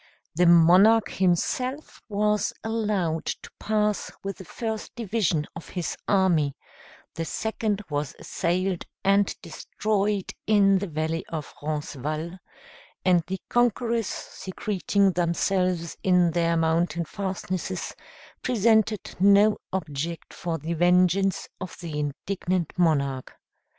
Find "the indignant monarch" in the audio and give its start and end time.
21.79-23.35